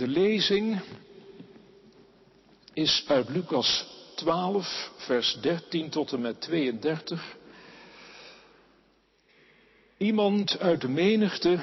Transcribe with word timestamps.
De 0.00 0.08
lezing 0.08 0.80
is 2.72 3.04
uit 3.06 3.28
Lucas 3.28 3.86
12, 4.14 4.92
vers 4.96 5.40
13 5.40 5.90
tot 5.90 6.12
en 6.12 6.20
met 6.20 6.40
32. 6.40 7.36
Iemand 9.96 10.58
uit 10.58 10.80
de 10.80 10.88
menigte 10.88 11.60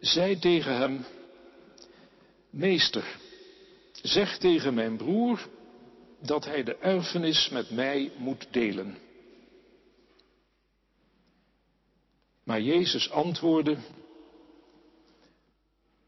zei 0.00 0.38
tegen 0.38 0.76
hem, 0.76 1.04
Meester, 2.50 3.16
zeg 4.02 4.38
tegen 4.38 4.74
mijn 4.74 4.96
broer 4.96 5.48
dat 6.20 6.44
hij 6.44 6.62
de 6.62 6.76
erfenis 6.76 7.48
met 7.48 7.70
mij 7.70 8.12
moet 8.16 8.46
delen. 8.50 8.98
Maar 12.44 12.60
Jezus 12.60 13.10
antwoordde, 13.10 13.76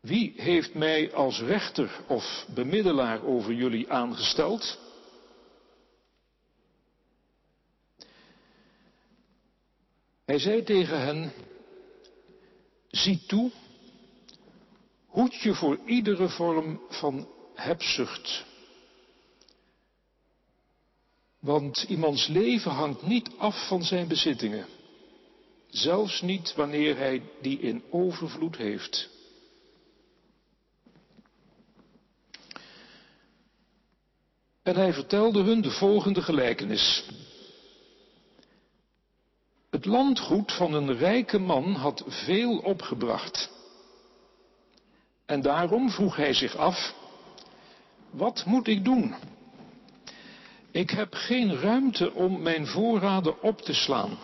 wie 0.02 0.32
heeft 0.36 0.74
mij 0.74 1.12
als 1.12 1.40
rechter 1.40 2.00
of 2.06 2.46
bemiddelaar 2.54 3.24
over 3.24 3.52
jullie 3.52 3.90
aangesteld? 3.92 4.78
Hij 10.24 10.38
zei 10.38 10.62
tegen 10.62 11.00
hen, 11.00 11.32
zie 12.90 13.26
toe, 13.26 13.50
hoed 15.06 15.34
je 15.34 15.54
voor 15.54 15.78
iedere 15.86 16.28
vorm 16.28 16.80
van 16.88 17.28
hebzucht. 17.54 18.44
Want 21.38 21.82
iemands 21.82 22.26
leven 22.26 22.70
hangt 22.70 23.02
niet 23.02 23.30
af 23.36 23.68
van 23.68 23.82
zijn 23.82 24.08
bezittingen, 24.08 24.66
zelfs 25.70 26.20
niet 26.20 26.54
wanneer 26.54 26.96
hij 26.96 27.22
die 27.40 27.60
in 27.60 27.82
overvloed 27.90 28.56
heeft. 28.56 29.10
En 34.62 34.76
hij 34.76 34.92
vertelde 34.92 35.42
hun 35.42 35.60
de 35.60 35.70
volgende 35.70 36.22
gelijkenis. 36.22 37.04
Het 39.70 39.84
landgoed 39.84 40.52
van 40.52 40.74
een 40.74 40.96
rijke 40.96 41.38
man 41.38 41.72
had 41.74 42.04
veel 42.06 42.58
opgebracht. 42.58 43.50
En 45.26 45.40
daarom 45.40 45.90
vroeg 45.90 46.16
hij 46.16 46.34
zich 46.34 46.56
af, 46.56 46.94
wat 48.10 48.44
moet 48.46 48.66
ik 48.66 48.84
doen? 48.84 49.14
Ik 50.70 50.90
heb 50.90 51.14
geen 51.14 51.60
ruimte 51.60 52.12
om 52.12 52.42
mijn 52.42 52.66
voorraden 52.66 53.42
op 53.42 53.60
te 53.60 53.74
slaan. 53.74 54.18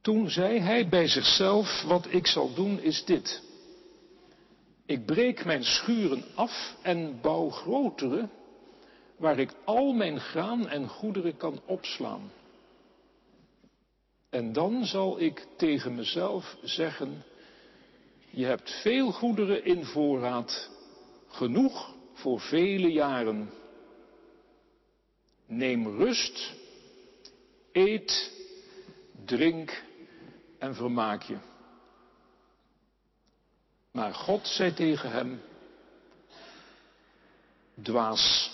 Toen 0.00 0.30
zei 0.30 0.60
hij 0.60 0.88
bij 0.88 1.08
zichzelf, 1.08 1.82
wat 1.82 2.06
ik 2.08 2.26
zal 2.26 2.54
doen 2.54 2.80
is 2.80 3.04
dit. 3.04 3.45
Ik 4.86 5.06
breek 5.06 5.44
mijn 5.44 5.64
schuren 5.64 6.24
af 6.34 6.76
en 6.82 7.20
bouw 7.20 7.50
grotere, 7.50 8.28
waar 9.16 9.38
ik 9.38 9.52
al 9.64 9.92
mijn 9.92 10.20
graan 10.20 10.68
en 10.68 10.88
goederen 10.88 11.36
kan 11.36 11.60
opslaan. 11.64 12.30
En 14.30 14.52
dan 14.52 14.84
zal 14.84 15.20
ik 15.20 15.46
tegen 15.56 15.94
mezelf 15.94 16.56
zeggen, 16.62 17.24
je 18.30 18.44
hebt 18.44 18.80
veel 18.80 19.12
goederen 19.12 19.64
in 19.64 19.84
voorraad, 19.84 20.70
genoeg 21.28 21.94
voor 22.12 22.40
vele 22.40 22.92
jaren. 22.92 23.50
Neem 25.46 25.96
rust, 25.96 26.54
eet, 27.72 28.32
drink 29.24 29.82
en 30.58 30.74
vermaak 30.74 31.22
je. 31.22 31.36
Maar 33.96 34.14
God 34.14 34.48
zei 34.48 34.74
tegen 34.74 35.10
hem, 35.10 35.42
dwaas, 37.82 38.50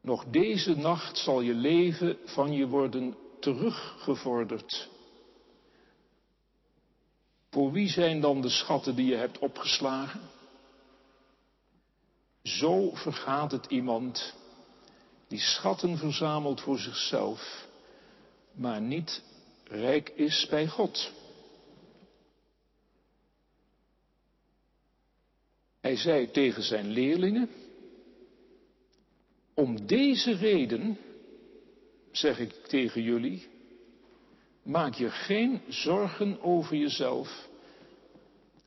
nog 0.00 0.24
deze 0.24 0.76
nacht 0.76 1.18
zal 1.18 1.40
je 1.40 1.54
leven 1.54 2.18
van 2.24 2.52
je 2.52 2.66
worden 2.66 3.16
teruggevorderd. 3.40 4.88
Voor 7.50 7.72
wie 7.72 7.88
zijn 7.88 8.20
dan 8.20 8.40
de 8.40 8.48
schatten 8.48 8.94
die 8.94 9.06
je 9.06 9.16
hebt 9.16 9.38
opgeslagen? 9.38 10.20
Zo 12.42 12.94
vergaat 12.94 13.50
het 13.52 13.66
iemand 13.66 14.34
die 15.28 15.40
schatten 15.40 15.98
verzamelt 15.98 16.60
voor 16.60 16.78
zichzelf, 16.78 17.66
maar 18.52 18.80
niet 18.80 19.22
rijk 19.64 20.08
is 20.08 20.46
bij 20.50 20.68
God. 20.68 21.22
Hij 25.84 25.96
zei 25.96 26.30
tegen 26.30 26.62
zijn 26.62 26.88
leerlingen, 26.88 27.48
om 29.54 29.86
deze 29.86 30.32
reden, 30.32 30.98
zeg 32.10 32.38
ik 32.38 32.52
tegen 32.52 33.02
jullie, 33.02 33.46
maak 34.62 34.94
je 34.94 35.10
geen 35.10 35.60
zorgen 35.68 36.40
over 36.42 36.76
jezelf 36.76 37.48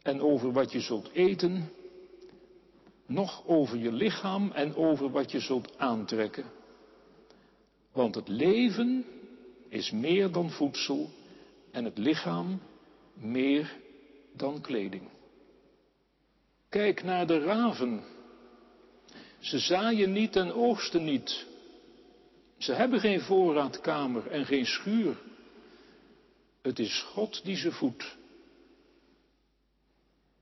en 0.01 0.21
over 0.21 0.51
wat 0.51 0.71
je 0.71 0.79
zult 0.79 1.11
eten, 1.11 1.69
noch 3.05 3.47
over 3.47 3.77
je 3.77 3.91
lichaam 3.91 4.51
en 4.51 4.75
over 4.75 5.09
wat 5.09 5.31
je 5.31 5.39
zult 5.39 5.77
aantrekken. 5.77 6.45
Want 7.91 8.15
het 8.15 8.27
leven 8.27 9.05
is 9.69 9.91
meer 9.91 10.31
dan 10.31 10.49
voedsel 10.49 11.09
en 11.71 11.85
het 11.85 11.97
lichaam 11.97 12.59
meer 13.13 13.77
dan 14.33 14.61
kleding. 14.61 15.15
Kijk 16.77 17.03
naar 17.03 17.27
de 17.27 17.39
raven. 17.39 18.03
Ze 19.39 19.59
zaaien 19.59 20.11
niet 20.11 20.35
en 20.35 20.53
oogsten 20.53 21.03
niet. 21.03 21.45
Ze 22.57 22.73
hebben 22.73 22.99
geen 22.99 23.21
voorraadkamer 23.21 24.27
en 24.27 24.45
geen 24.45 24.65
schuur. 24.65 25.17
Het 26.61 26.79
is 26.79 27.01
God 27.01 27.45
die 27.45 27.55
ze 27.55 27.71
voedt. 27.71 28.17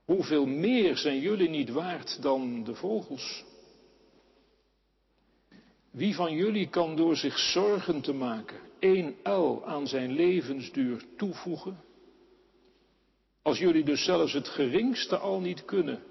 Hoeveel 0.05 0.45
meer 0.45 0.97
zijn 0.97 1.19
jullie 1.19 1.49
niet 1.49 1.69
waard 1.69 2.21
dan 2.21 2.63
de 2.63 2.75
vogels? 2.75 3.43
Wie 5.91 6.15
van 6.15 6.35
jullie 6.35 6.69
kan 6.69 6.95
door 6.95 7.15
zich 7.15 7.39
zorgen 7.39 8.01
te 8.01 8.13
maken 8.13 8.59
één 8.79 9.15
uil 9.23 9.65
aan 9.65 9.87
zijn 9.87 10.11
levensduur 10.11 11.03
toevoegen? 11.17 11.83
Als 13.41 13.57
jullie 13.57 13.83
dus 13.83 14.03
zelfs 14.03 14.33
het 14.33 14.47
geringste 14.47 15.17
al 15.17 15.39
niet 15.39 15.65
kunnen, 15.65 16.03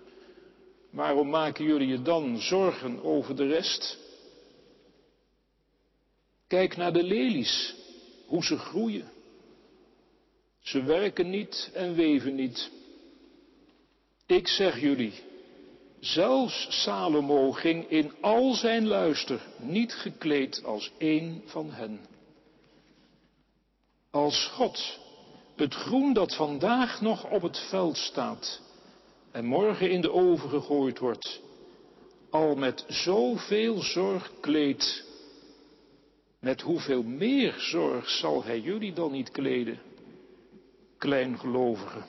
Waarom 0.94 1.28
maken 1.28 1.64
jullie 1.64 1.88
je 1.88 2.02
dan 2.02 2.38
zorgen 2.38 3.02
over 3.04 3.36
de 3.36 3.46
rest? 3.46 3.98
Kijk 6.46 6.76
naar 6.76 6.92
de 6.92 7.02
lelies, 7.02 7.74
hoe 8.26 8.44
ze 8.44 8.58
groeien. 8.58 9.10
Ze 10.60 10.82
werken 10.82 11.30
niet 11.30 11.70
en 11.72 11.94
weven 11.94 12.34
niet. 12.34 12.70
Ik 14.26 14.48
zeg 14.48 14.80
jullie, 14.80 15.12
zelfs 16.00 16.82
Salomo 16.82 17.52
ging 17.52 17.90
in 17.90 18.12
al 18.20 18.54
zijn 18.54 18.86
luister 18.86 19.40
niet 19.58 19.92
gekleed 19.92 20.64
als 20.64 20.92
één 20.98 21.42
van 21.44 21.70
hen. 21.70 22.00
Als 24.10 24.46
God 24.46 24.98
het 25.56 25.74
groen 25.74 26.12
dat 26.12 26.34
vandaag 26.34 27.00
nog 27.00 27.30
op 27.30 27.42
het 27.42 27.58
veld 27.58 27.96
staat, 27.96 28.63
en 29.34 29.44
morgen 29.44 29.90
in 29.90 30.00
de 30.00 30.12
oven 30.12 30.48
gegooid 30.48 30.98
wordt, 30.98 31.40
al 32.30 32.54
met 32.54 32.84
zoveel 32.88 33.82
zorg 33.82 34.32
kleedt, 34.40 35.04
met 36.40 36.60
hoeveel 36.60 37.02
meer 37.02 37.54
zorg 37.58 38.08
zal 38.08 38.44
hij 38.44 38.60
jullie 38.60 38.92
dan 38.92 39.12
niet 39.12 39.30
kleden, 39.30 39.78
kleingelovigen. 40.98 42.04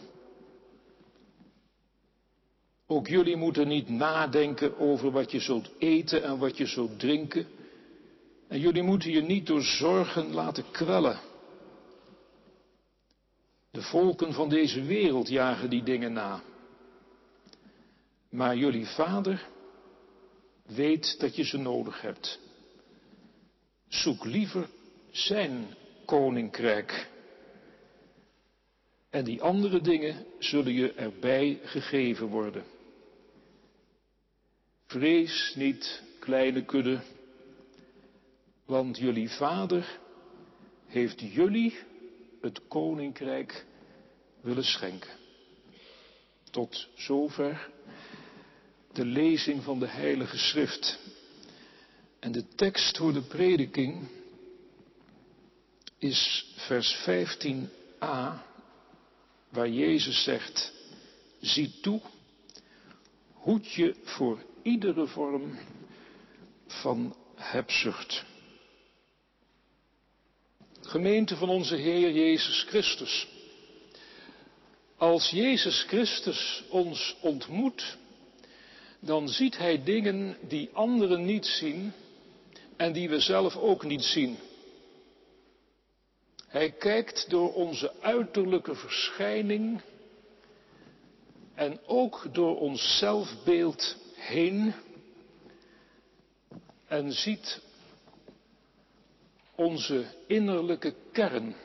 Ook 2.88 3.08
jullie 3.08 3.36
moeten 3.36 3.68
niet 3.68 3.90
nadenken 3.90 4.80
over 4.80 5.12
wat 5.12 5.32
je 5.32 5.40
zult 5.40 5.70
eten 5.78 6.24
en 6.24 6.38
wat 6.38 6.58
je 6.58 6.66
zult 6.66 7.00
drinken. 7.00 7.48
En 8.48 8.60
jullie 8.60 8.84
moeten 8.84 9.12
je 9.12 9.22
niet 9.22 9.48
door 9.48 9.62
zorgen 9.62 10.34
laten 10.34 10.72
kwellen. 10.72 11.20
De 13.72 13.82
volken 13.82 14.34
van 14.34 14.50
deze 14.50 14.84
wereld 14.84 15.28
jagen 15.28 15.70
die 15.70 15.84
dingen 15.84 16.14
na. 16.14 16.42
Maar 18.36 18.56
jullie 18.56 18.86
vader 18.86 19.48
weet 20.66 21.20
dat 21.20 21.36
je 21.36 21.44
ze 21.44 21.58
nodig 21.58 22.02
hebt. 22.02 22.40
Zoek 23.88 24.26
liever 24.26 24.70
zijn 25.12 25.68
koninkrijk. 26.06 27.10
En 29.10 29.24
die 29.24 29.42
andere 29.42 29.82
dingen 29.82 30.26
zullen 30.40 30.74
je 30.74 30.94
erbij 30.94 31.60
gegeven 31.64 32.28
worden. 32.28 32.64
Vrees 34.86 35.54
niet, 35.56 36.04
kleine 36.20 36.66
kudde, 36.66 37.00
want 38.66 38.98
jullie 38.98 39.30
vader 39.30 40.00
heeft 40.86 41.20
jullie 41.20 41.78
het 42.42 42.68
koninkrijk 42.68 43.66
willen 44.42 44.64
schenken. 44.66 45.12
Tot 46.52 46.90
zover 46.96 47.74
de 48.96 49.06
lezing 49.06 49.64
van 49.64 49.80
de 49.80 49.88
Heilige 49.88 50.38
Schrift. 50.38 51.00
En 52.20 52.32
de 52.32 52.48
tekst 52.56 52.98
voor 52.98 53.14
de 53.14 53.22
prediking 53.22 54.08
is 55.98 56.46
vers 56.56 56.96
15a, 57.10 58.44
waar 59.50 59.70
Jezus 59.70 60.24
zegt, 60.24 60.74
zie 61.42 61.80
toe, 61.82 62.02
hoed 63.34 63.72
je 63.72 63.96
voor 64.04 64.44
iedere 64.62 65.08
vorm 65.08 65.58
van 66.68 67.16
hebzucht. 67.36 68.24
Gemeente 70.82 71.36
van 71.36 71.50
onze 71.50 71.76
Heer 71.76 72.12
Jezus 72.12 72.66
Christus. 72.68 73.28
Als 74.98 75.30
Jezus 75.30 75.84
Christus 75.84 76.64
ons 76.70 77.16
ontmoet, 77.22 77.98
dan 79.06 79.30
ziet 79.30 79.58
Hij 79.58 79.84
dingen 79.84 80.38
die 80.48 80.70
anderen 80.74 81.26
niet 81.26 81.46
zien 81.46 81.94
en 82.78 82.94
die 82.94 83.10
we 83.10 83.20
zelf 83.20 83.56
ook 83.56 83.84
niet 83.84 84.04
zien. 84.04 84.38
Hij 86.48 86.72
kijkt 86.72 87.30
door 87.30 87.54
onze 87.54 87.94
uiterlijke 88.02 88.76
verschijning 88.76 89.82
en 91.54 91.80
ook 91.86 92.28
door 92.32 92.60
ons 92.60 92.98
zelfbeeld 92.98 93.98
heen 94.16 94.74
en 96.88 97.12
ziet 97.12 97.62
onze 99.56 100.06
innerlijke 100.28 100.96
kern. 101.12 101.56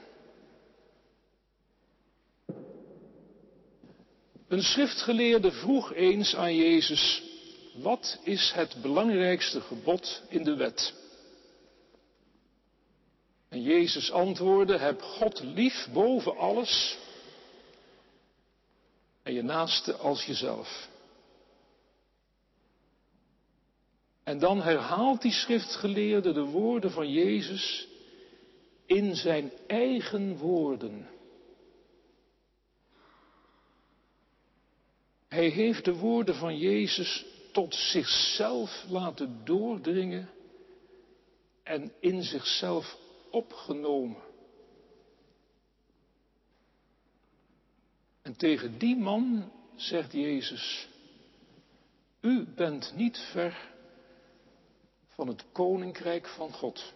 Een 4.48 4.62
schriftgeleerde 4.62 5.52
vroeg 5.52 5.92
eens 5.94 6.36
aan 6.36 6.54
Jezus, 6.56 7.29
wat 7.82 8.18
is 8.22 8.52
het 8.54 8.82
belangrijkste 8.82 9.60
gebod 9.60 10.22
in 10.28 10.42
de 10.42 10.56
wet? 10.56 10.94
En 13.48 13.62
Jezus 13.62 14.10
antwoordde, 14.10 14.78
heb 14.78 15.02
God 15.02 15.42
lief 15.42 15.88
boven 15.92 16.36
alles 16.36 16.98
en 19.22 19.34
je 19.34 19.42
naaste 19.42 19.94
als 19.96 20.24
jezelf. 20.24 20.88
En 24.22 24.38
dan 24.38 24.62
herhaalt 24.62 25.22
die 25.22 25.32
schriftgeleerde 25.32 26.32
de 26.32 26.44
woorden 26.44 26.90
van 26.90 27.12
Jezus 27.12 27.88
in 28.86 29.16
zijn 29.16 29.52
eigen 29.66 30.36
woorden. 30.36 31.08
Hij 35.28 35.48
heeft 35.48 35.84
de 35.84 35.94
woorden 35.94 36.34
van 36.34 36.58
Jezus 36.58 37.29
tot 37.52 37.74
zichzelf 37.74 38.84
laten 38.88 39.44
doordringen 39.44 40.30
en 41.62 41.92
in 42.00 42.22
zichzelf 42.22 42.98
opgenomen. 43.30 44.22
En 48.22 48.36
tegen 48.36 48.78
die 48.78 48.96
man 48.96 49.52
zegt 49.76 50.12
Jezus, 50.12 50.88
u 52.20 52.46
bent 52.54 52.92
niet 52.96 53.18
ver 53.18 53.68
van 55.08 55.28
het 55.28 55.44
koninkrijk 55.52 56.26
van 56.26 56.52
God. 56.52 56.92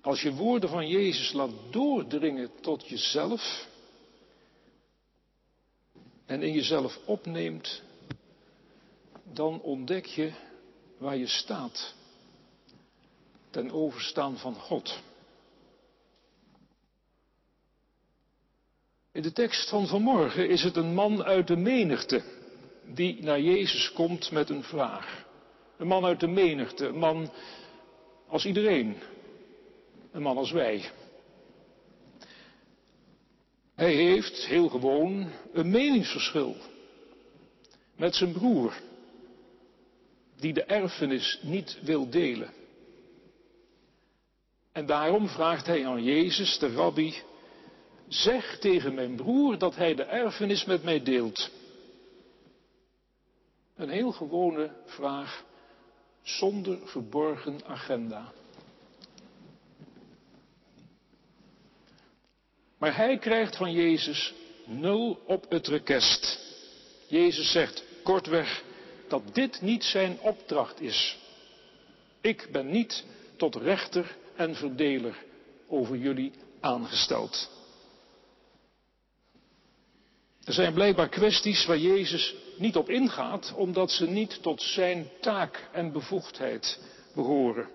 Als 0.00 0.22
je 0.22 0.32
woorden 0.34 0.68
van 0.68 0.88
Jezus 0.88 1.32
laat 1.32 1.50
doordringen 1.70 2.50
tot 2.60 2.88
jezelf 2.88 3.68
en 6.34 6.42
in 6.42 6.52
jezelf 6.52 6.98
opneemt, 7.04 7.82
dan 9.32 9.60
ontdek 9.60 10.06
je 10.06 10.32
waar 10.98 11.16
je 11.16 11.26
staat 11.26 11.94
ten 13.50 13.70
overstaan 13.70 14.38
van 14.38 14.54
God. 14.54 15.02
In 19.12 19.22
de 19.22 19.32
tekst 19.32 19.68
van 19.68 19.86
vanmorgen 19.86 20.48
is 20.48 20.62
het 20.62 20.76
een 20.76 20.94
man 20.94 21.22
uit 21.22 21.46
de 21.46 21.56
menigte 21.56 22.22
die 22.84 23.22
naar 23.22 23.40
Jezus 23.40 23.92
komt 23.92 24.30
met 24.30 24.50
een 24.50 24.62
vraag. 24.62 25.26
Een 25.76 25.86
man 25.86 26.04
uit 26.04 26.20
de 26.20 26.28
menigte, 26.28 26.86
een 26.86 26.98
man 26.98 27.30
als 28.28 28.46
iedereen, 28.46 28.96
een 30.12 30.22
man 30.22 30.36
als 30.36 30.50
wij. 30.50 30.90
Hij 33.74 33.94
heeft 33.94 34.46
heel 34.46 34.68
gewoon 34.68 35.30
een 35.52 35.70
meningsverschil 35.70 36.56
met 37.96 38.14
zijn 38.14 38.32
broer, 38.32 38.74
die 40.36 40.52
de 40.52 40.64
erfenis 40.64 41.38
niet 41.42 41.78
wil 41.82 42.10
delen. 42.10 42.52
En 44.72 44.86
daarom 44.86 45.28
vraagt 45.28 45.66
hij 45.66 45.86
aan 45.86 46.02
Jezus, 46.02 46.58
de 46.58 46.74
rabbi, 46.74 47.14
zeg 48.08 48.58
tegen 48.58 48.94
mijn 48.94 49.16
broer 49.16 49.58
dat 49.58 49.76
hij 49.76 49.94
de 49.94 50.02
erfenis 50.02 50.64
met 50.64 50.82
mij 50.82 51.02
deelt. 51.02 51.50
Een 53.76 53.88
heel 53.88 54.12
gewone 54.12 54.70
vraag 54.84 55.44
zonder 56.22 56.78
verborgen 56.88 57.64
agenda. 57.64 58.32
Maar 62.84 62.96
hij 62.96 63.18
krijgt 63.18 63.56
van 63.56 63.72
Jezus 63.72 64.34
nul 64.64 65.22
op 65.26 65.50
het 65.50 65.66
rekest. 65.66 66.38
Jezus 67.06 67.52
zegt 67.52 67.84
kortweg 68.02 68.62
dat 69.08 69.22
dit 69.34 69.60
niet 69.60 69.84
zijn 69.84 70.18
opdracht 70.20 70.80
is. 70.80 71.18
Ik 72.20 72.48
ben 72.52 72.70
niet 72.70 73.04
tot 73.36 73.54
rechter 73.54 74.16
en 74.36 74.54
verdeler 74.54 75.24
over 75.68 75.96
jullie 75.96 76.32
aangesteld. 76.60 77.50
Er 80.44 80.52
zijn 80.52 80.74
blijkbaar 80.74 81.08
kwesties 81.08 81.66
waar 81.66 81.78
Jezus 81.78 82.34
niet 82.56 82.76
op 82.76 82.90
ingaat, 82.90 83.54
omdat 83.56 83.90
ze 83.90 84.06
niet 84.06 84.42
tot 84.42 84.62
zijn 84.62 85.08
taak 85.20 85.68
en 85.72 85.92
bevoegdheid 85.92 86.80
behoren. 87.14 87.68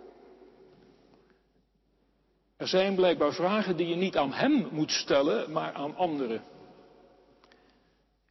Er 2.60 2.68
zijn 2.68 2.96
blijkbaar 2.96 3.34
vragen 3.34 3.78
die 3.78 3.88
je 3.88 3.96
niet 3.96 4.18
aan 4.18 4.34
Hem 4.34 4.68
moet 4.72 4.92
stellen, 4.92 5.51
maar 5.51 5.74
aan 5.74 5.96
anderen. 5.96 6.44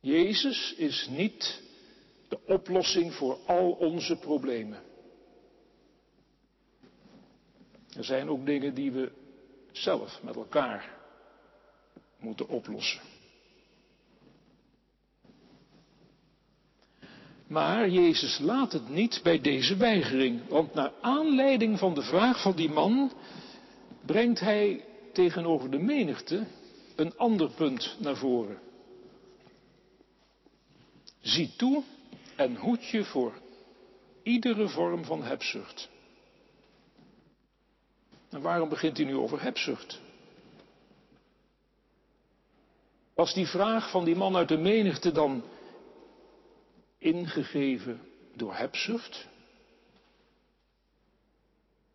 Jezus 0.00 0.74
is 0.76 1.08
niet 1.10 1.62
de 2.28 2.38
oplossing 2.46 3.14
voor 3.14 3.38
al 3.46 3.70
onze 3.70 4.16
problemen. 4.16 4.82
Er 7.96 8.04
zijn 8.04 8.28
ook 8.28 8.46
dingen 8.46 8.74
die 8.74 8.92
we 8.92 9.12
zelf 9.72 10.22
met 10.22 10.36
elkaar 10.36 10.96
moeten 12.18 12.48
oplossen. 12.48 13.00
Maar 17.46 17.88
Jezus 17.88 18.38
laat 18.38 18.72
het 18.72 18.88
niet 18.88 19.20
bij 19.22 19.40
deze 19.40 19.76
weigering, 19.76 20.48
want 20.48 20.74
naar 20.74 20.92
aanleiding 21.00 21.78
van 21.78 21.94
de 21.94 22.02
vraag 22.02 22.42
van 22.42 22.56
die 22.56 22.70
man 22.70 23.12
brengt 24.08 24.40
hij 24.40 24.84
tegenover 25.12 25.70
de 25.70 25.78
menigte 25.78 26.46
een 26.96 27.16
ander 27.16 27.50
punt 27.50 27.96
naar 28.00 28.16
voren. 28.16 28.58
Zie 31.20 31.56
toe 31.56 31.82
en 32.36 32.56
hoed 32.56 32.86
je 32.86 33.04
voor 33.04 33.32
iedere 34.22 34.68
vorm 34.68 35.04
van 35.04 35.22
hebzucht. 35.22 35.88
En 38.28 38.40
waarom 38.40 38.68
begint 38.68 38.96
hij 38.96 39.06
nu 39.06 39.16
over 39.16 39.42
hebzucht? 39.42 40.00
Was 43.14 43.34
die 43.34 43.46
vraag 43.46 43.90
van 43.90 44.04
die 44.04 44.16
man 44.16 44.36
uit 44.36 44.48
de 44.48 44.58
menigte 44.58 45.12
dan 45.12 45.42
ingegeven 46.98 48.00
door 48.36 48.54
hebzucht? 48.54 49.28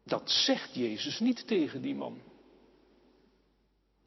Dat 0.03 0.31
zegt 0.31 0.75
Jezus 0.75 1.19
niet 1.19 1.47
tegen 1.47 1.81
die 1.81 1.95
man. 1.95 2.21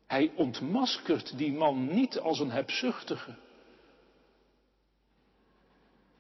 Hij 0.07 0.33
ontmaskert 0.35 1.39
die 1.39 1.53
man 1.53 1.95
niet 1.95 2.19
als 2.19 2.41
een 2.41 2.51
hebzuchtige. 2.51 3.35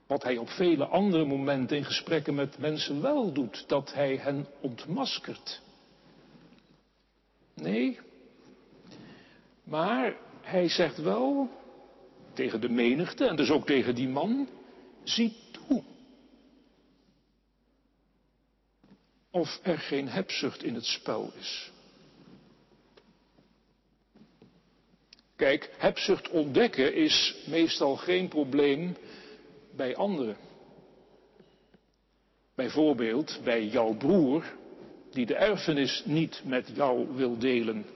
Wat 0.07 0.23
hij 0.23 0.37
op 0.37 0.49
vele 0.49 0.87
andere 0.87 1.25
momenten 1.25 1.77
in 1.77 1.85
gesprekken 1.85 2.35
met 2.35 2.59
mensen 2.59 3.03
wel 3.03 3.33
doet, 3.33 3.69
dat 3.69 3.95
hij 3.95 4.17
hen 4.17 4.47
ontmaskert. 4.61 5.63
Nee, 7.55 7.99
maar 9.65 10.17
hij 10.41 10.69
zegt 10.69 10.97
wel 10.97 11.51
tegen 12.33 12.61
de 12.61 12.69
menigte 12.69 13.27
en 13.27 13.37
dus 13.37 13.51
ook 13.51 13.67
tegen 13.67 13.95
die 13.95 14.09
man, 14.09 14.49
zie 15.05 15.37
toe. 15.51 15.83
Of 19.37 19.61
er 19.63 19.79
geen 19.79 20.09
hebzucht 20.09 20.63
in 20.63 20.75
het 20.75 20.85
spel 20.85 21.33
is. 21.39 21.71
Kijk, 25.37 25.71
hebzucht 25.77 26.29
ontdekken 26.29 26.95
is 26.95 27.37
meestal 27.47 27.97
geen 27.97 28.29
probleem 28.29 28.97
bij 29.75 29.97
anderen. 29.97 30.37
Bijvoorbeeld 32.55 33.41
bij 33.45 33.67
jouw 33.67 33.95
broer, 33.97 34.45
die 35.11 35.27
de 35.27 35.35
erfenis 35.35 36.03
niet 36.05 36.43
met 36.45 36.71
jou 36.75 37.15
wil 37.15 37.39
delen. 37.39 37.87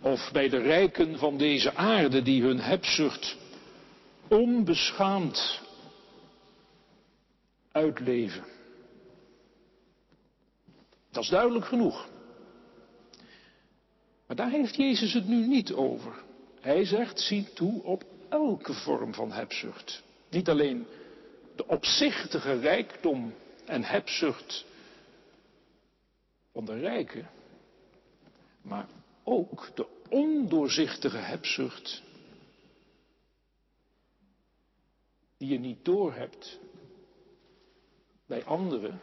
Of 0.00 0.30
bij 0.32 0.48
de 0.48 0.58
rijken 0.58 1.18
van 1.18 1.38
deze 1.38 1.74
aarde 1.74 2.22
die 2.22 2.42
hun 2.42 2.60
hebzucht 2.60 3.36
onbeschaamd 4.28 5.60
uitleven. 7.72 8.58
Dat 11.10 11.22
is 11.22 11.28
duidelijk 11.28 11.64
genoeg. 11.64 12.08
Maar 14.26 14.36
daar 14.36 14.50
heeft 14.50 14.76
Jezus 14.76 15.12
het 15.12 15.26
nu 15.26 15.46
niet 15.46 15.72
over. 15.72 16.22
Hij 16.60 16.84
zegt, 16.84 17.20
zie 17.20 17.52
toe 17.52 17.82
op 17.82 18.04
elke 18.28 18.72
vorm 18.72 19.14
van 19.14 19.32
hebzucht. 19.32 20.02
Niet 20.28 20.48
alleen 20.48 20.86
de 21.56 21.66
opzichtige 21.66 22.58
rijkdom 22.58 23.34
en 23.64 23.82
hebzucht 23.82 24.64
van 26.52 26.64
de 26.64 26.78
rijken, 26.78 27.30
maar 28.62 28.88
ook 29.24 29.70
de 29.74 29.86
ondoorzichtige 30.08 31.16
hebzucht 31.16 32.02
die 35.36 35.48
je 35.48 35.58
niet 35.58 35.84
doorhebt 35.84 36.58
bij 38.26 38.44
anderen 38.44 39.00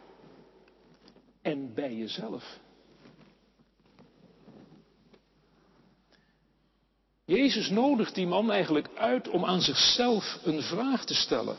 en 1.48 1.74
bij 1.74 1.94
jezelf. 1.94 2.58
Jezus 7.24 7.70
nodigt 7.70 8.14
die 8.14 8.26
man 8.26 8.50
eigenlijk 8.50 8.88
uit 8.94 9.28
om 9.28 9.44
aan 9.44 9.60
zichzelf 9.60 10.38
een 10.44 10.62
vraag 10.62 11.04
te 11.04 11.14
stellen. 11.14 11.56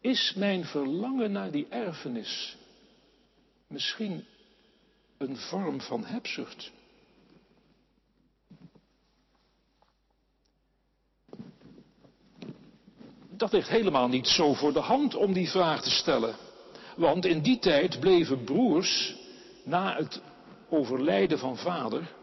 Is 0.00 0.34
mijn 0.36 0.64
verlangen 0.64 1.32
naar 1.32 1.50
die 1.50 1.66
erfenis 1.68 2.56
misschien 3.66 4.24
een 5.18 5.36
vorm 5.36 5.80
van 5.80 6.04
hebzucht? 6.04 6.70
Dat 13.30 13.52
ligt 13.52 13.68
helemaal 13.68 14.08
niet 14.08 14.26
zo 14.26 14.54
voor 14.54 14.72
de 14.72 14.80
hand 14.80 15.14
om 15.14 15.32
die 15.32 15.50
vraag 15.50 15.82
te 15.82 15.90
stellen. 15.90 16.45
Want 16.96 17.24
in 17.24 17.42
die 17.42 17.58
tijd 17.58 18.00
bleven 18.00 18.44
broers 18.44 19.16
na 19.64 19.96
het 19.96 20.22
overlijden 20.68 21.38
van 21.38 21.56
vader 21.56 22.14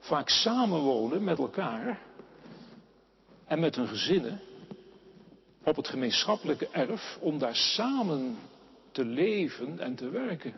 vaak 0.00 0.28
samenwonen 0.28 1.24
met 1.24 1.38
elkaar 1.38 2.00
en 3.46 3.60
met 3.60 3.76
hun 3.76 3.88
gezinnen 3.88 4.40
op 5.64 5.76
het 5.76 5.88
gemeenschappelijke 5.88 6.68
erf 6.68 7.18
om 7.20 7.38
daar 7.38 7.56
samen 7.56 8.36
te 8.92 9.04
leven 9.04 9.78
en 9.78 9.94
te 9.94 10.08
werken. 10.08 10.54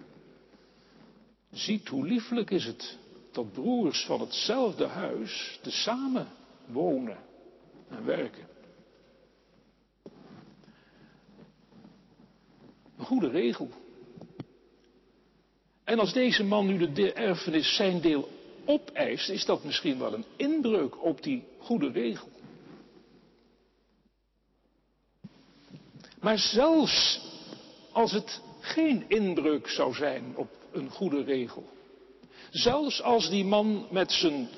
Ziet 1.52 1.88
hoe 1.88 2.06
lieflijk 2.06 2.50
is 2.50 2.64
het 2.64 2.98
dat 3.32 3.52
broers 3.52 4.04
van 4.04 4.20
hetzelfde 4.20 4.86
huis 4.86 5.58
te 5.62 5.70
samen 5.70 6.26
wonen 6.66 7.16
en 7.88 8.04
werken. 8.04 8.55
Goede 13.06 13.28
regel. 13.28 13.68
En 15.84 15.98
als 15.98 16.12
deze 16.12 16.44
man 16.44 16.66
nu 16.66 16.92
de 16.92 17.12
erfenis 17.12 17.76
zijn 17.76 18.00
deel 18.00 18.28
opeist, 18.64 19.28
is 19.28 19.44
dat 19.44 19.64
misschien 19.64 19.98
wel 19.98 20.14
een 20.14 20.24
inbreuk 20.36 21.04
op 21.04 21.22
die 21.22 21.44
goede 21.58 21.90
regel. 21.90 22.28
Maar 26.20 26.38
zelfs 26.38 27.20
als 27.92 28.12
het 28.12 28.40
geen 28.60 29.04
inbreuk 29.08 29.68
zou 29.68 29.94
zijn 29.94 30.36
op 30.36 30.50
een 30.72 30.90
goede 30.90 31.22
regel, 31.22 31.64
zelfs 32.50 33.02
als 33.02 33.30
die 33.30 33.44
man 33.44 33.86
met 33.90 34.12
zijn 34.12 34.48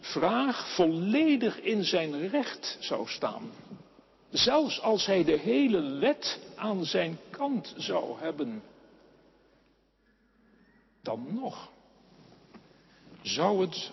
vraag 0.00 0.74
volledig 0.74 1.60
in 1.60 1.84
zijn 1.84 2.28
recht 2.28 2.76
zou 2.80 3.08
staan, 3.08 3.50
zelfs 4.32 4.80
als 4.80 5.06
hij 5.06 5.24
de 5.24 5.38
hele 5.38 5.98
wet 5.98 6.40
aan 6.56 6.84
zijn 6.84 7.18
kant 7.30 7.74
zou 7.76 8.18
hebben, 8.18 8.62
dan 11.02 11.34
nog 11.34 11.70
zou 13.22 13.60
het 13.60 13.92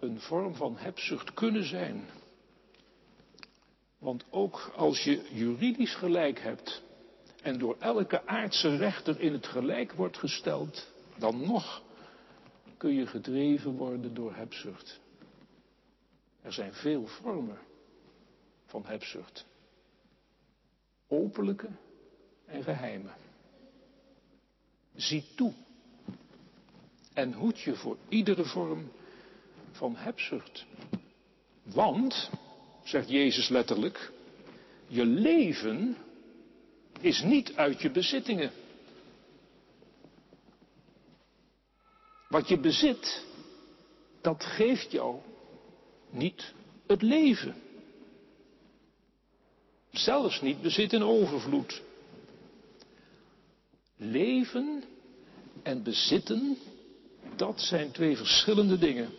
een 0.00 0.20
vorm 0.20 0.54
van 0.54 0.76
hebzucht 0.76 1.34
kunnen 1.34 1.64
zijn. 1.64 2.08
Want 3.98 4.24
ook 4.30 4.72
als 4.76 5.04
je 5.04 5.28
juridisch 5.32 5.94
gelijk 5.94 6.40
hebt 6.40 6.82
en 7.42 7.58
door 7.58 7.76
elke 7.78 8.26
aardse 8.26 8.76
rechter 8.76 9.20
in 9.20 9.32
het 9.32 9.46
gelijk 9.46 9.92
wordt 9.92 10.18
gesteld, 10.18 10.92
dan 11.18 11.46
nog 11.46 11.82
kun 12.76 12.94
je 12.94 13.06
gedreven 13.06 13.76
worden 13.76 14.14
door 14.14 14.34
hebzucht. 14.34 15.00
Er 16.42 16.52
zijn 16.52 16.72
veel 16.72 17.06
vormen 17.06 17.58
van 18.68 18.86
hebzucht. 18.86 19.46
Openlijke 21.06 21.68
en 22.46 22.62
geheime. 22.62 23.10
Zie 24.94 25.24
toe 25.34 25.52
en 27.14 27.32
hoed 27.32 27.60
je 27.60 27.74
voor 27.74 27.96
iedere 28.08 28.44
vorm 28.44 28.90
van 29.72 29.96
hebzucht. 29.96 30.66
Want, 31.62 32.30
zegt 32.84 33.08
Jezus 33.08 33.48
letterlijk, 33.48 34.12
je 34.86 35.04
leven 35.04 35.96
is 37.00 37.22
niet 37.22 37.54
uit 37.54 37.80
je 37.80 37.90
bezittingen. 37.90 38.50
Wat 42.28 42.48
je 42.48 42.58
bezit, 42.58 43.24
dat 44.20 44.44
geeft 44.44 44.90
jou 44.90 45.20
niet 46.10 46.54
het 46.86 47.02
leven. 47.02 47.67
Zelfs 49.92 50.40
niet 50.40 50.62
bezit 50.62 50.92
in 50.92 51.02
overvloed. 51.02 51.82
Leven 53.96 54.84
en 55.62 55.82
bezitten 55.82 56.56
dat 57.36 57.60
zijn 57.60 57.90
twee 57.90 58.16
verschillende 58.16 58.78
dingen. 58.78 59.10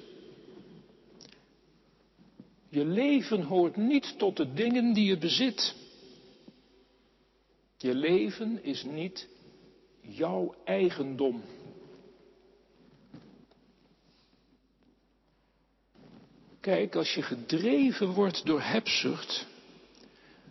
Je 2.69 2.85
leven 2.85 3.41
hoort 3.41 3.75
niet 3.75 4.17
tot 4.17 4.37
de 4.37 4.53
dingen 4.53 4.93
die 4.93 5.05
je 5.05 5.17
bezit. 5.17 5.75
Je 7.77 7.95
leven 7.95 8.63
is 8.63 8.83
niet 8.83 9.27
jouw 10.01 10.55
eigendom. 10.63 11.43
Kijk, 16.59 16.95
als 16.95 17.13
je 17.13 17.21
gedreven 17.21 18.07
wordt 18.13 18.45
door 18.45 18.61
hebzucht, 18.61 19.47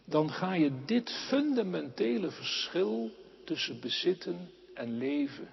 dan 0.09 0.31
ga 0.31 0.53
je 0.53 0.85
dit 0.85 1.11
fundamentele 1.11 2.31
verschil 2.31 3.11
tussen 3.45 3.81
bezitten 3.81 4.51
en 4.75 4.97
leven 4.97 5.49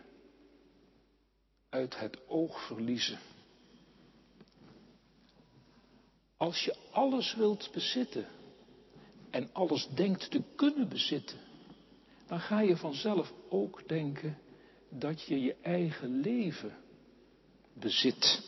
uit 1.69 1.99
het 1.99 2.27
oog 2.27 2.65
verliezen. 2.65 3.19
Als 6.37 6.63
je 6.63 6.75
alles 6.91 7.35
wilt 7.35 7.69
bezitten 7.71 8.27
en 9.29 9.49
alles 9.53 9.87
denkt 9.87 10.31
te 10.31 10.41
kunnen 10.55 10.89
bezitten, 10.89 11.39
dan 12.27 12.39
ga 12.39 12.59
je 12.59 12.77
vanzelf 12.77 13.33
ook 13.49 13.87
denken 13.87 14.37
dat 14.89 15.21
je 15.21 15.41
je 15.41 15.55
eigen 15.61 16.19
leven 16.19 16.77
bezit. 17.73 18.43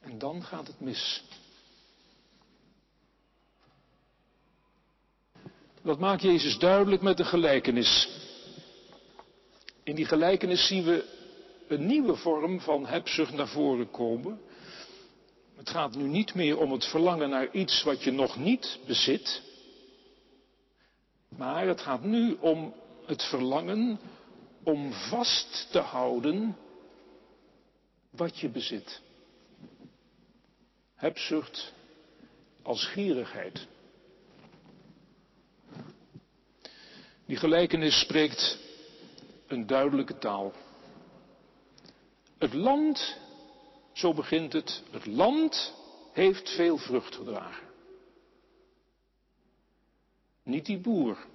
En 0.00 0.18
dan 0.18 0.42
gaat 0.42 0.66
het 0.66 0.80
mis. 0.80 1.24
Dat 5.82 5.98
maakt 5.98 6.22
Jezus 6.22 6.58
duidelijk 6.58 7.02
met 7.02 7.16
de 7.16 7.24
gelijkenis. 7.24 8.08
In 9.82 9.94
die 9.94 10.04
gelijkenis 10.04 10.66
zien 10.66 10.84
we 10.84 11.04
een 11.68 11.86
nieuwe 11.86 12.16
vorm 12.16 12.60
van 12.60 12.86
hebzucht 12.86 13.32
naar 13.32 13.48
voren 13.48 13.90
komen. 13.90 14.40
Het 15.56 15.70
gaat 15.70 15.94
nu 15.94 16.08
niet 16.08 16.34
meer 16.34 16.58
om 16.58 16.72
het 16.72 16.84
verlangen 16.84 17.30
naar 17.30 17.50
iets 17.50 17.82
wat 17.82 18.02
je 18.02 18.10
nog 18.10 18.36
niet 18.36 18.78
bezit. 18.86 19.42
Maar 21.28 21.66
het 21.66 21.80
gaat 21.80 22.02
nu 22.04 22.36
om 22.40 22.74
het 23.06 23.22
verlangen 23.22 23.98
om 24.62 24.92
vast 24.92 25.68
te 25.70 25.78
houden 25.78 26.56
wat 28.10 28.38
je 28.38 28.48
bezit. 28.48 29.00
Hebzucht 30.94 31.72
als 32.62 32.84
gierigheid. 32.84 33.66
Die 37.30 37.38
gelijkenis 37.38 38.00
spreekt 38.00 38.58
een 39.46 39.66
duidelijke 39.66 40.18
taal. 40.18 40.52
Het 42.38 42.54
land, 42.54 43.16
zo 43.92 44.14
begint 44.14 44.52
het, 44.52 44.82
het 44.90 45.06
land 45.06 45.74
heeft 46.12 46.48
veel 46.48 46.76
vrucht 46.76 47.14
gedragen. 47.14 47.66
Niet 50.42 50.66
die 50.66 50.78
boer. 50.78 51.26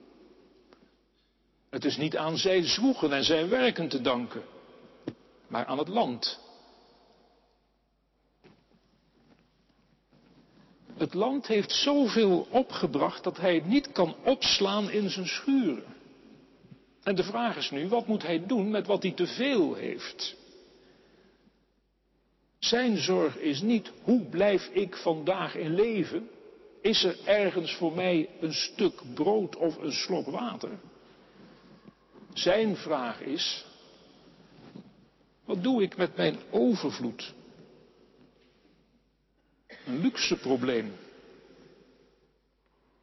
Het 1.70 1.86
is 1.86 1.98
niet 1.98 2.18
aan 2.18 2.38
zijn 2.38 2.64
zwoegen 2.64 3.14
en 3.14 3.24
zijn 3.24 3.50
werken 3.50 3.88
te 3.88 4.02
danken, 4.02 4.44
maar 5.48 5.66
aan 5.66 5.78
het 5.78 5.88
land. 5.88 6.40
Het 11.06 11.14
land 11.14 11.48
heeft 11.48 11.72
zoveel 11.72 12.48
opgebracht 12.50 13.24
dat 13.24 13.38
hij 13.38 13.56
het 13.56 13.66
niet 13.66 13.92
kan 13.92 14.16
opslaan 14.24 14.90
in 14.90 15.10
zijn 15.10 15.28
schuren. 15.28 15.84
En 17.04 17.16
de 17.16 17.24
vraag 17.24 17.58
is 17.58 17.72
nu, 17.72 17.88
wat 17.88 18.08
moet 18.08 18.24
hij 18.24 18.46
doen 18.46 18.70
met 18.70 18.88
wat 18.88 19.04
hij 19.04 19.12
te 19.12 19.28
veel 19.28 19.74
heeft? 19.74 20.36
Zijn 22.60 22.98
zorg 22.98 23.38
is 23.38 23.62
niet, 23.62 23.92
hoe 24.04 24.22
blijf 24.22 24.70
ik 24.72 24.96
vandaag 24.96 25.56
in 25.56 25.76
leven? 25.76 26.30
Is 26.82 27.04
er 27.04 27.18
ergens 27.26 27.76
voor 27.76 27.96
mij 27.96 28.30
een 28.40 28.54
stuk 28.54 29.02
brood 29.14 29.56
of 29.56 29.78
een 29.78 29.94
slok 29.94 30.28
water? 30.28 30.80
Zijn 32.34 32.76
vraag 32.76 33.22
is, 33.22 33.66
wat 35.44 35.64
doe 35.64 35.82
ik 35.82 35.98
met 35.98 36.16
mijn 36.16 36.38
overvloed? 36.52 37.34
Een 39.86 40.01
luxe 40.01 40.38
probleem. 40.38 40.98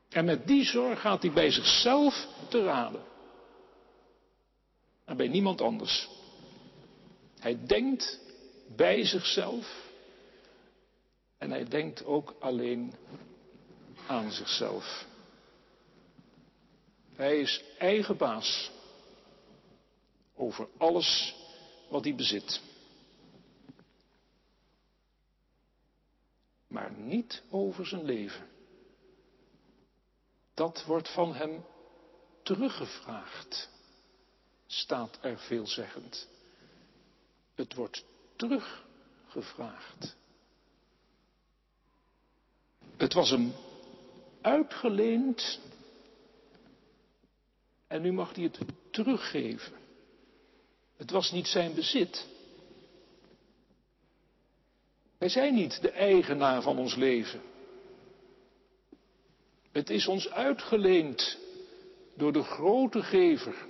En 0.09 0.25
met 0.25 0.47
die 0.47 0.65
zorg 0.65 1.01
gaat 1.01 1.23
hij 1.23 1.33
bij 1.33 1.51
zichzelf 1.51 2.27
te 2.49 2.65
raden. 2.65 3.03
En 5.05 5.17
bij 5.17 5.29
niemand 5.29 5.61
anders. 5.61 6.09
Hij 7.39 7.67
denkt 7.67 8.21
bij 8.77 9.05
zichzelf. 9.05 9.91
En 11.39 11.51
hij 11.51 11.65
denkt 11.65 12.05
ook 12.05 12.35
alleen 12.41 12.95
aan 14.07 14.33
zichzelf. 14.33 15.07
Hij 17.15 17.41
is 17.41 17.63
eigen 17.79 18.17
baas 18.17 18.71
over 20.35 20.69
alles 20.79 21.35
wat 21.89 22.05
hij 22.05 22.15
bezit. 22.15 22.61
Maar 26.73 26.93
niet 27.13 27.43
over 27.51 27.87
zijn 27.87 28.05
leven. 28.05 28.49
Dat 30.55 30.85
wordt 30.85 31.13
van 31.13 31.35
hem 31.35 31.65
teruggevraagd, 32.43 33.71
staat 34.67 35.19
er 35.23 35.39
veelzeggend. 35.39 36.29
Het 37.55 37.75
wordt 37.75 38.05
teruggevraagd. 38.37 40.17
Het 42.97 43.13
was 43.13 43.31
hem 43.31 43.53
uitgeleend 44.41 45.61
en 47.87 48.03
nu 48.03 48.13
mag 48.13 48.35
hij 48.35 48.45
het 48.45 48.59
teruggeven. 48.91 49.73
Het 50.97 51.11
was 51.11 51.31
niet 51.31 51.47
zijn 51.47 51.75
bezit. 51.75 52.32
Wij 55.23 55.31
zijn 55.31 55.55
niet 55.55 55.81
de 55.81 55.91
eigenaar 55.91 56.63
van 56.63 56.79
ons 56.79 56.95
leven. 56.95 57.41
Het 59.73 59.91
is 59.91 60.07
ons 60.07 60.31
uitgeleend 60.31 61.39
door 62.15 62.33
de 62.33 62.43
grote 62.43 63.03
gever, 63.03 63.67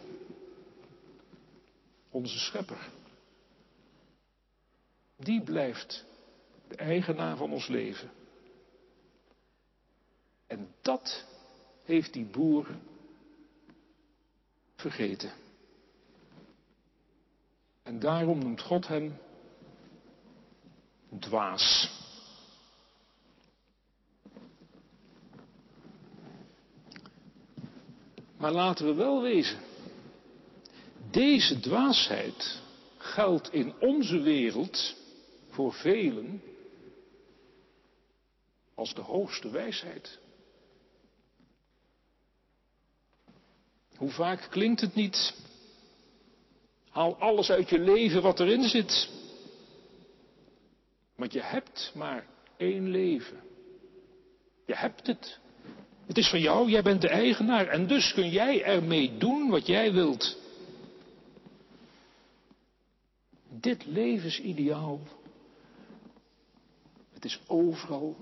onze 2.10 2.38
schepper. 2.38 2.88
Die 5.16 5.42
blijft 5.42 6.04
de 6.68 6.76
eigenaar 6.76 7.36
van 7.36 7.52
ons 7.52 7.66
leven. 7.66 8.10
En 10.46 10.74
dat 10.80 11.26
heeft 11.84 12.12
die 12.12 12.26
boer 12.26 12.66
vergeten. 14.76 15.32
En 17.82 17.98
daarom 17.98 18.38
noemt 18.38 18.60
God 18.60 18.88
hem 18.88 19.18
dwaas. 21.18 21.90
Maar 28.36 28.52
laten 28.52 28.86
we 28.86 28.94
wel 28.94 29.22
wezen, 29.22 29.58
deze 31.10 31.60
dwaasheid 31.60 32.60
geldt 32.98 33.52
in 33.52 33.74
onze 33.80 34.20
wereld 34.20 34.94
voor 35.48 35.72
velen 35.72 36.42
als 38.74 38.94
de 38.94 39.00
hoogste 39.00 39.50
wijsheid. 39.50 40.18
Hoe 43.96 44.10
vaak 44.10 44.46
klinkt 44.50 44.80
het 44.80 44.94
niet? 44.94 45.34
Haal 46.90 47.16
alles 47.16 47.50
uit 47.50 47.68
je 47.68 47.78
leven 47.78 48.22
wat 48.22 48.40
erin 48.40 48.68
zit. 48.68 49.08
Want 51.22 51.34
je 51.34 51.42
hebt 51.42 51.92
maar 51.94 52.26
één 52.56 52.90
leven. 52.90 53.40
Je 54.66 54.76
hebt 54.76 55.06
het. 55.06 55.38
Het 56.06 56.18
is 56.18 56.28
van 56.28 56.40
jou, 56.40 56.70
jij 56.70 56.82
bent 56.82 57.00
de 57.00 57.08
eigenaar 57.08 57.66
en 57.66 57.86
dus 57.86 58.12
kun 58.12 58.30
jij 58.30 58.62
ermee 58.62 59.16
doen 59.18 59.50
wat 59.50 59.66
jij 59.66 59.92
wilt. 59.92 60.38
Dit 63.48 63.86
levensideaal, 63.86 65.00
het 67.12 67.24
is 67.24 67.40
overal 67.46 68.16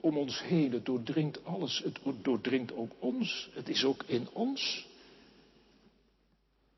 om 0.00 0.16
ons 0.16 0.42
heen, 0.42 0.72
het 0.72 0.86
doordringt 0.86 1.44
alles, 1.44 1.82
het 1.84 1.98
doordringt 2.22 2.72
ook 2.72 2.92
ons, 2.98 3.50
het 3.52 3.68
is 3.68 3.84
ook 3.84 4.04
in 4.06 4.28
ons. 4.32 4.86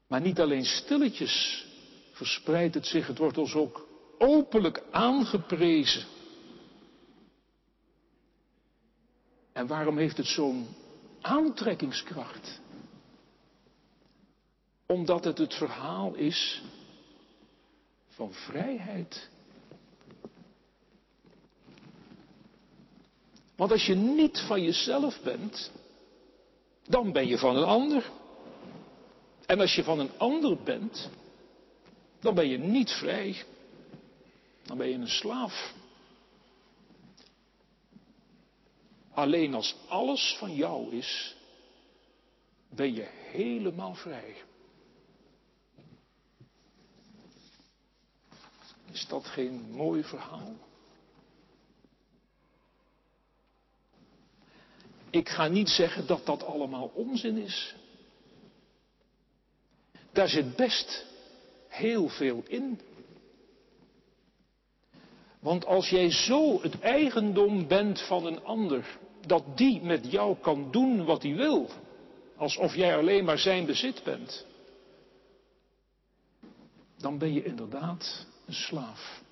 Maar 0.07 0.20
niet 0.20 0.40
alleen 0.40 0.64
stilletjes 0.64 1.66
verspreidt 2.12 2.74
het 2.74 2.87
zich, 2.87 3.07
het 3.07 3.18
wordt 3.18 3.38
ons 3.38 3.55
ook 3.55 3.88
openlijk 4.20 4.83
aangeprezen. 4.90 6.04
En 9.52 9.66
waarom 9.66 9.98
heeft 9.98 10.16
het 10.16 10.26
zo'n 10.26 10.68
aantrekkingskracht? 11.20 12.61
Omdat 14.87 15.24
het 15.24 15.38
het 15.38 15.54
verhaal 15.54 16.14
is 16.14 16.62
van 18.09 18.33
vrijheid. 18.33 19.28
Want 23.56 23.72
als 23.72 23.87
je 23.87 23.94
niet 23.94 24.38
van 24.38 24.62
jezelf 24.62 25.20
bent, 25.22 25.70
dan 26.87 27.12
ben 27.12 27.26
je 27.26 27.38
van 27.38 27.56
een 27.56 27.64
ander. 27.64 28.11
En 29.46 29.61
als 29.61 29.74
je 29.74 29.85
van 29.85 29.98
een 29.98 30.18
ander 30.18 30.56
bent, 30.62 31.09
dan 32.20 32.35
ben 32.35 32.48
je 32.48 32.59
niet 32.59 32.90
vrij. 32.90 33.44
Dan 34.70 34.78
ben 34.78 34.88
je 34.88 34.94
een 34.94 35.09
slaaf. 35.09 35.74
Alleen 39.11 39.54
als 39.54 39.76
alles 39.88 40.37
van 40.38 40.54
jou 40.54 40.96
is, 40.96 41.37
ben 42.68 42.94
je 42.94 43.09
helemaal 43.33 43.94
vrij. 43.94 44.37
Is 48.92 49.06
dat 49.06 49.26
geen 49.26 49.70
mooi 49.70 50.04
verhaal? 50.04 50.56
Ik 55.11 55.28
ga 55.28 55.48
niet 55.48 55.68
zeggen 55.68 56.06
dat 56.06 56.26
dat 56.26 56.42
allemaal 56.42 56.90
onzin 56.94 57.37
is. 57.37 57.74
Daar 60.12 60.28
zit 60.28 60.56
best 60.56 61.06
heel 61.68 62.09
veel 62.09 62.42
in. 62.46 62.80
Want 65.40 65.66
als 65.66 65.88
jij 65.88 66.11
zo 66.11 66.62
het 66.62 66.81
eigendom 66.81 67.68
bent 67.68 68.00
van 68.00 68.26
een 68.26 68.44
ander, 68.44 68.98
dat 69.26 69.57
die 69.57 69.83
met 69.83 70.11
jou 70.11 70.37
kan 70.37 70.70
doen 70.70 71.05
wat 71.05 71.22
hij 71.22 71.35
wil, 71.35 71.70
alsof 72.37 72.74
jij 72.74 72.96
alleen 72.96 73.24
maar 73.24 73.38
zijn 73.38 73.66
bezit 73.66 74.03
bent, 74.05 74.46
dan 76.96 77.18
ben 77.18 77.33
je 77.33 77.44
inderdaad 77.44 78.26
een 78.46 78.55
slaaf. 78.55 79.22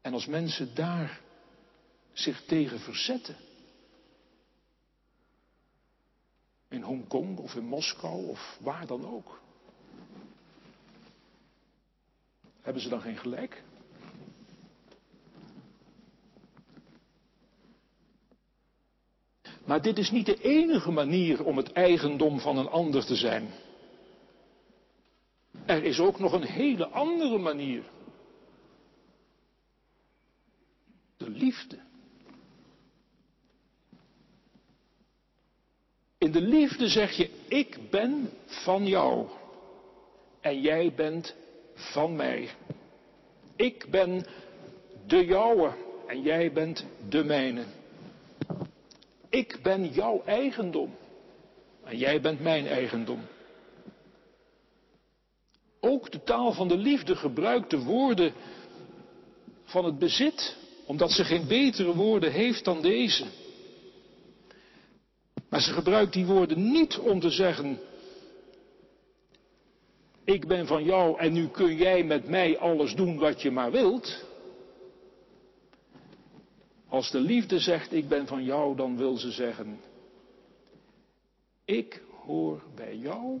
En 0.00 0.12
als 0.12 0.26
mensen 0.26 0.74
daar 0.74 1.20
zich 2.12 2.44
tegen 2.44 2.80
verzetten, 2.80 3.36
in 6.68 6.82
Hongkong 6.82 7.38
of 7.38 7.54
in 7.54 7.64
Moskou 7.64 8.26
of 8.26 8.58
waar 8.60 8.86
dan 8.86 9.06
ook, 9.06 9.40
Hebben 12.68 12.86
ze 12.86 12.92
dan 12.92 13.00
geen 13.00 13.16
gelijk? 13.16 13.62
Maar 19.64 19.82
dit 19.82 19.98
is 19.98 20.10
niet 20.10 20.26
de 20.26 20.40
enige 20.40 20.90
manier 20.90 21.44
om 21.44 21.56
het 21.56 21.72
eigendom 21.72 22.40
van 22.40 22.58
een 22.58 22.68
ander 22.68 23.06
te 23.06 23.16
zijn. 23.16 23.50
Er 25.66 25.84
is 25.84 25.98
ook 25.98 26.18
nog 26.18 26.32
een 26.32 26.44
hele 26.44 26.88
andere 26.88 27.38
manier. 27.38 27.82
De 31.16 31.30
liefde. 31.30 31.78
In 36.18 36.32
de 36.32 36.40
liefde 36.40 36.88
zeg 36.88 37.12
je, 37.12 37.30
ik 37.48 37.90
ben 37.90 38.30
van 38.46 38.86
jou 38.86 39.28
en 40.40 40.60
jij 40.60 40.94
bent 40.94 41.37
van 41.78 42.16
mij. 42.16 42.48
Ik 43.56 43.86
ben 43.90 44.26
de 45.06 45.24
jouwe 45.24 45.72
en 46.06 46.22
jij 46.22 46.52
bent 46.52 46.86
de 47.08 47.24
mijne. 47.24 47.64
Ik 49.28 49.58
ben 49.62 49.86
jouw 49.86 50.22
eigendom 50.24 50.94
en 51.84 51.98
jij 51.98 52.20
bent 52.20 52.40
mijn 52.40 52.66
eigendom. 52.66 53.20
Ook 55.80 56.10
de 56.10 56.22
taal 56.22 56.52
van 56.52 56.68
de 56.68 56.76
liefde 56.76 57.16
gebruikt 57.16 57.70
de 57.70 57.78
woorden 57.82 58.32
van 59.64 59.84
het 59.84 59.98
bezit, 59.98 60.56
omdat 60.86 61.10
ze 61.10 61.24
geen 61.24 61.46
betere 61.46 61.94
woorden 61.94 62.32
heeft 62.32 62.64
dan 62.64 62.82
deze. 62.82 63.24
Maar 65.48 65.60
ze 65.60 65.72
gebruikt 65.72 66.12
die 66.12 66.26
woorden 66.26 66.70
niet 66.70 66.98
om 66.98 67.20
te 67.20 67.30
zeggen, 67.30 67.78
ik 70.28 70.46
ben 70.46 70.66
van 70.66 70.84
jou 70.84 71.18
en 71.18 71.32
nu 71.32 71.48
kun 71.48 71.76
jij 71.76 72.04
met 72.04 72.28
mij 72.28 72.58
alles 72.58 72.94
doen 72.94 73.18
wat 73.18 73.42
je 73.42 73.50
maar 73.50 73.70
wilt. 73.70 74.24
Als 76.88 77.10
de 77.10 77.20
liefde 77.20 77.58
zegt, 77.58 77.92
ik 77.92 78.08
ben 78.08 78.26
van 78.26 78.44
jou, 78.44 78.76
dan 78.76 78.96
wil 78.96 79.16
ze 79.16 79.30
zeggen, 79.30 79.80
ik 81.64 82.02
hoor 82.24 82.62
bij 82.74 82.96
jou 82.96 83.40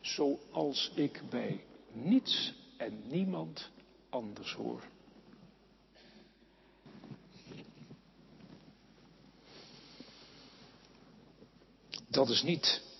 zoals 0.00 0.92
ik 0.94 1.22
bij 1.30 1.64
niets 1.92 2.54
en 2.76 3.02
niemand 3.08 3.70
anders 4.08 4.54
hoor. 4.54 4.82
Dat 12.08 12.28
is 12.28 12.42
niet 12.42 12.91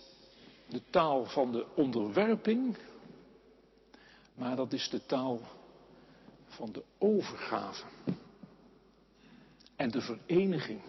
de 0.72 0.82
taal 0.90 1.24
van 1.24 1.52
de 1.52 1.66
onderwerping, 1.74 2.76
maar 4.34 4.56
dat 4.56 4.72
is 4.72 4.88
de 4.88 5.06
taal 5.06 5.40
van 6.46 6.72
de 6.72 6.82
overgave 6.98 7.84
en 9.76 9.90
de 9.90 10.00
vereniging. 10.00 10.80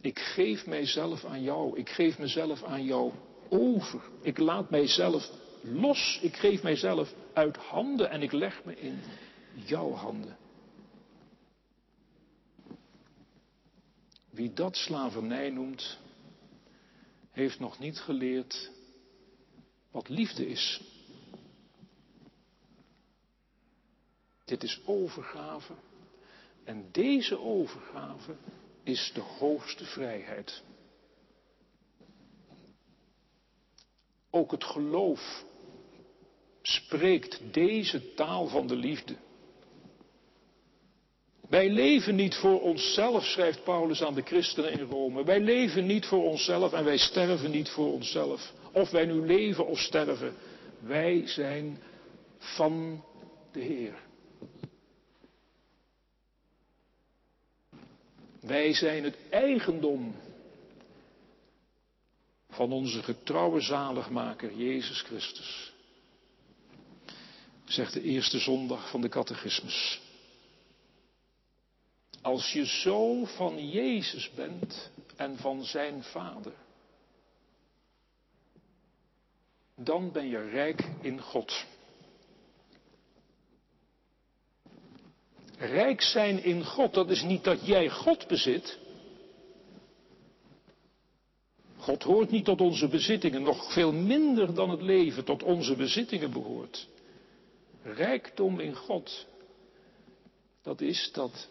Ik 0.00 0.18
geef 0.18 0.66
mijzelf 0.66 1.24
aan 1.24 1.42
jou, 1.42 1.78
ik 1.78 1.88
geef 1.88 2.18
mezelf 2.18 2.62
aan 2.62 2.84
jou 2.84 3.12
over. 3.48 4.00
Ik 4.20 4.38
laat 4.38 4.70
mijzelf 4.70 5.30
los, 5.60 6.18
ik 6.22 6.36
geef 6.36 6.62
mijzelf 6.62 7.14
uit 7.32 7.56
handen 7.56 8.10
en 8.10 8.22
ik 8.22 8.32
leg 8.32 8.64
me 8.64 8.76
in 8.76 9.00
jouw 9.52 9.92
handen. 9.92 10.36
Wie 14.30 14.52
dat 14.52 14.76
slavernij 14.76 15.50
noemt, 15.50 15.98
heeft 17.36 17.58
nog 17.58 17.78
niet 17.78 17.98
geleerd 17.98 18.70
wat 19.90 20.08
liefde 20.08 20.46
is. 20.46 20.80
Dit 24.44 24.62
is 24.62 24.80
overgave. 24.84 25.74
En 26.64 26.88
deze 26.92 27.38
overgave 27.38 28.36
is 28.82 29.10
de 29.14 29.20
hoogste 29.20 29.84
vrijheid. 29.84 30.62
Ook 34.30 34.50
het 34.50 34.64
geloof 34.64 35.44
spreekt 36.62 37.52
deze 37.52 38.14
taal 38.14 38.46
van 38.46 38.66
de 38.66 38.76
liefde. 38.76 39.16
Wij 41.48 41.70
leven 41.70 42.14
niet 42.14 42.34
voor 42.34 42.60
onszelf, 42.60 43.24
schrijft 43.24 43.64
Paulus 43.64 44.02
aan 44.02 44.14
de 44.14 44.22
christenen 44.22 44.72
in 44.72 44.86
Rome. 44.86 45.24
Wij 45.24 45.40
leven 45.40 45.86
niet 45.86 46.06
voor 46.06 46.24
onszelf 46.24 46.72
en 46.72 46.84
wij 46.84 46.96
sterven 46.96 47.50
niet 47.50 47.68
voor 47.68 47.92
onszelf. 47.92 48.52
Of 48.72 48.90
wij 48.90 49.04
nu 49.04 49.26
leven 49.26 49.66
of 49.66 49.78
sterven, 49.78 50.34
wij 50.80 51.26
zijn 51.26 51.78
van 52.38 53.04
de 53.52 53.60
Heer. 53.60 53.94
Wij 58.40 58.74
zijn 58.74 59.04
het 59.04 59.16
eigendom 59.30 60.14
van 62.50 62.72
onze 62.72 63.02
getrouwe 63.02 63.60
zaligmaker 63.60 64.54
Jezus 64.54 65.02
Christus. 65.02 65.72
Zegt 67.64 67.92
de 67.92 68.02
eerste 68.02 68.38
zondag 68.38 68.90
van 68.90 69.00
de 69.00 69.08
catechismus. 69.08 70.00
Als 72.26 72.52
je 72.52 72.66
zo 72.66 73.24
van 73.24 73.68
Jezus 73.68 74.30
bent 74.30 74.90
en 75.16 75.36
van 75.36 75.64
zijn 75.64 76.02
Vader, 76.02 76.52
dan 79.74 80.12
ben 80.12 80.28
je 80.28 80.48
rijk 80.48 80.90
in 81.00 81.20
God. 81.20 81.66
Rijk 85.58 86.02
zijn 86.02 86.42
in 86.42 86.64
God, 86.64 86.94
dat 86.94 87.10
is 87.10 87.22
niet 87.22 87.44
dat 87.44 87.66
jij 87.66 87.90
God 87.90 88.26
bezit. 88.26 88.78
God 91.76 92.02
hoort 92.02 92.30
niet 92.30 92.44
tot 92.44 92.60
onze 92.60 92.88
bezittingen, 92.88 93.42
nog 93.42 93.72
veel 93.72 93.92
minder 93.92 94.54
dan 94.54 94.70
het 94.70 94.82
leven 94.82 95.24
tot 95.24 95.42
onze 95.42 95.76
bezittingen 95.76 96.32
behoort. 96.32 96.88
Rijkdom 97.82 98.60
in 98.60 98.74
God, 98.74 99.26
dat 100.62 100.80
is 100.80 101.10
dat 101.12 101.48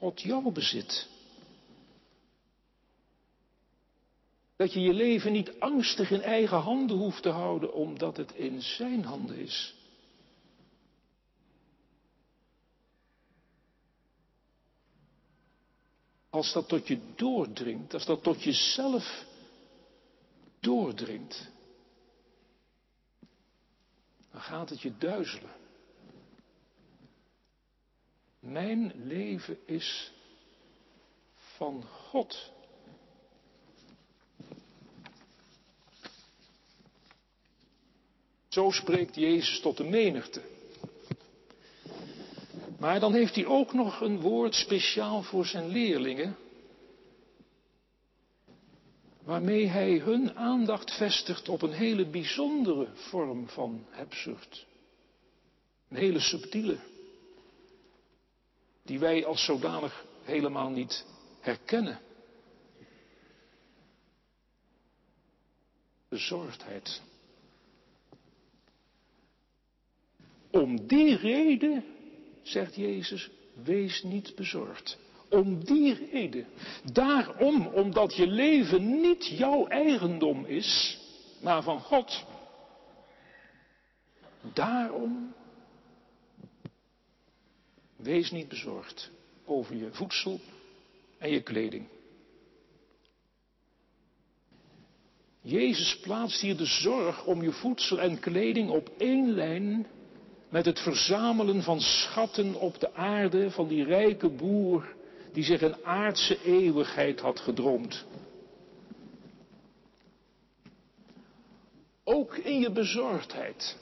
God 0.00 0.20
jou 0.20 0.52
bezit. 0.52 1.08
Dat 4.56 4.72
je 4.72 4.80
je 4.80 4.92
leven 4.92 5.32
niet 5.32 5.60
angstig 5.60 6.10
in 6.10 6.22
eigen 6.22 6.58
handen 6.58 6.96
hoeft 6.96 7.22
te 7.22 7.28
houden, 7.28 7.72
omdat 7.72 8.16
het 8.16 8.32
in 8.32 8.62
Zijn 8.62 9.04
handen 9.04 9.36
is. 9.36 9.74
Als 16.30 16.52
dat 16.52 16.68
tot 16.68 16.88
je 16.88 16.98
doordringt, 17.16 17.94
als 17.94 18.06
dat 18.06 18.22
tot 18.22 18.42
jezelf 18.42 19.24
doordringt, 20.60 21.50
dan 24.30 24.40
gaat 24.40 24.70
het 24.70 24.80
je 24.80 24.98
duizelen. 24.98 25.59
Mijn 28.40 28.92
leven 28.94 29.58
is 29.66 30.12
van 31.34 31.84
God. 31.84 32.52
Zo 38.48 38.70
spreekt 38.70 39.14
Jezus 39.14 39.60
tot 39.60 39.76
de 39.76 39.84
menigte. 39.84 40.42
Maar 42.78 43.00
dan 43.00 43.14
heeft 43.14 43.34
hij 43.34 43.46
ook 43.46 43.72
nog 43.72 44.00
een 44.00 44.20
woord 44.20 44.54
speciaal 44.54 45.22
voor 45.22 45.46
zijn 45.46 45.68
leerlingen, 45.68 46.36
waarmee 49.22 49.66
hij 49.66 49.98
hun 49.98 50.36
aandacht 50.36 50.96
vestigt 50.96 51.48
op 51.48 51.62
een 51.62 51.72
hele 51.72 52.06
bijzondere 52.06 52.88
vorm 52.94 53.48
van 53.48 53.86
hebzucht. 53.90 54.66
Een 55.88 55.96
hele 55.96 56.20
subtiele, 56.20 56.78
die 58.90 58.98
wij 58.98 59.26
als 59.26 59.44
zodanig 59.44 60.04
helemaal 60.22 60.70
niet 60.70 61.06
herkennen. 61.40 62.00
Bezorgdheid. 66.08 67.02
Om 70.50 70.86
die 70.86 71.16
reden 71.16 71.84
zegt 72.42 72.74
Jezus, 72.74 73.30
wees 73.64 74.02
niet 74.02 74.34
bezorgd. 74.34 74.98
Om 75.28 75.64
die 75.64 75.94
reden. 76.10 76.46
Daarom, 76.92 77.66
omdat 77.66 78.16
je 78.16 78.26
leven 78.26 79.00
niet 79.00 79.26
jouw 79.26 79.66
eigendom 79.66 80.44
is, 80.44 80.98
maar 81.42 81.62
van 81.62 81.80
God. 81.80 82.24
Daarom, 84.52 85.34
wees 88.02 88.30
niet 88.30 88.48
bezorgd 88.48 89.10
over 89.44 89.76
je 89.76 89.88
voedsel 89.90 90.40
en 91.18 91.30
je 91.30 91.42
kleding. 91.42 91.88
Jezus 95.42 95.98
plaatst 95.98 96.40
hier 96.40 96.56
de 96.56 96.64
zorg 96.64 97.26
om 97.26 97.42
je 97.42 97.52
voedsel 97.52 98.00
en 98.00 98.18
kleding 98.18 98.70
op 98.70 98.90
één 98.98 99.30
lijn 99.30 99.86
met 100.48 100.64
het 100.64 100.80
verzamelen 100.80 101.62
van 101.62 101.80
schatten 101.80 102.54
op 102.54 102.80
de 102.80 102.94
aarde 102.94 103.50
van 103.50 103.68
die 103.68 103.84
rijke 103.84 104.28
boer 104.28 104.94
die 105.32 105.44
zich 105.44 105.62
een 105.62 105.84
aardse 105.84 106.42
eeuwigheid 106.44 107.20
had 107.20 107.40
gedroomd. 107.40 108.04
Ook 112.04 112.36
in 112.36 112.60
je 112.60 112.70
bezorgdheid. 112.70 113.78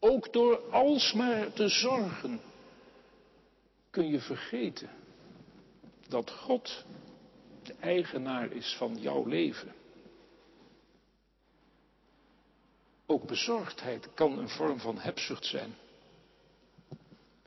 Ook 0.00 0.32
door 0.32 0.70
alsmaar 0.70 1.52
te 1.52 1.68
zorgen 1.68 2.40
kun 3.90 4.10
je 4.10 4.20
vergeten 4.20 4.90
dat 6.08 6.30
God 6.30 6.84
de 7.62 7.74
eigenaar 7.80 8.52
is 8.52 8.74
van 8.78 8.96
jouw 9.00 9.24
leven. 9.24 9.74
Ook 13.06 13.26
bezorgdheid 13.26 14.08
kan 14.14 14.38
een 14.38 14.48
vorm 14.48 14.80
van 14.80 14.98
hebzucht 14.98 15.44
zijn. 15.44 15.74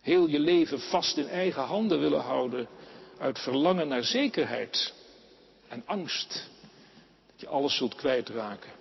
Heel 0.01 0.27
je 0.27 0.39
leven 0.39 0.79
vast 0.79 1.17
in 1.17 1.27
eigen 1.27 1.63
handen 1.63 1.99
willen 1.99 2.21
houden 2.21 2.67
uit 3.17 3.39
verlangen 3.39 3.87
naar 3.87 4.03
zekerheid 4.03 4.93
en 5.67 5.83
angst 5.85 6.49
dat 7.31 7.39
je 7.41 7.47
alles 7.47 7.77
zult 7.77 7.95
kwijtraken. 7.95 8.78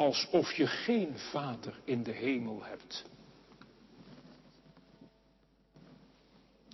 Alsof 0.00 0.52
je 0.52 0.66
geen 0.66 1.18
vader 1.18 1.80
in 1.84 2.02
de 2.02 2.10
hemel 2.10 2.64
hebt. 2.64 3.04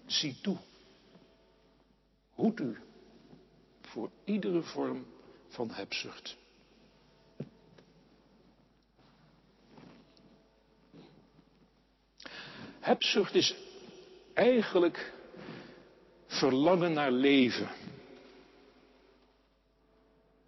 Zie 0.06 0.40
toe. 0.40 0.56
Hoed 2.34 2.60
u 2.60 2.78
voor 3.80 4.10
iedere 4.24 4.62
vorm 4.62 5.06
van 5.48 5.70
hebzucht. 5.70 6.36
Hebzucht 12.80 13.34
is 13.34 13.54
eigenlijk 14.34 15.12
verlangen 16.26 16.92
naar 16.92 17.12
leven. 17.12 17.68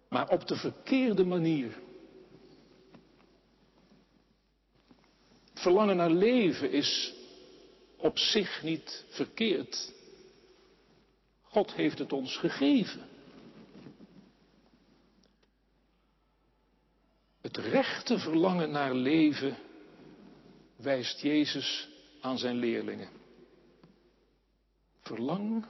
Maar 0.09 0.29
op 0.29 0.47
de 0.47 0.55
verkeerde 0.55 1.25
manier. 1.25 1.87
Verlangen 5.59 5.95
naar 5.95 6.11
leven 6.11 6.71
is 6.71 7.13
op 7.97 8.17
zich 8.17 8.63
niet 8.63 9.05
verkeerd. 9.09 9.93
God 11.41 11.73
heeft 11.73 11.99
het 11.99 12.13
ons 12.13 12.37
gegeven. 12.37 13.07
Het 17.41 17.57
rechte 17.57 18.19
verlangen 18.19 18.71
naar 18.71 18.93
leven 18.93 19.57
wijst 20.75 21.21
Jezus 21.21 21.89
aan 22.21 22.37
zijn 22.37 22.55
leerlingen. 22.55 23.09
Verlang 25.01 25.65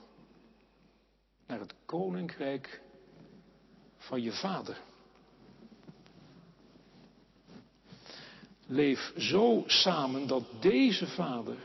naar 1.47 1.59
het 1.59 1.73
koninkrijk 1.85 2.81
van 3.97 4.21
je 4.21 4.31
vader. 4.31 4.81
Leef 8.71 9.13
zo 9.17 9.63
samen 9.67 10.27
dat 10.27 10.43
deze 10.59 11.07
vader 11.07 11.57